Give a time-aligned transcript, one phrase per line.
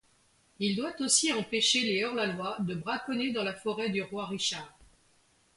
[0.57, 4.75] Il doit aussi empêcher les hors-la-loi de braconner dans la forêt du Roi Richard.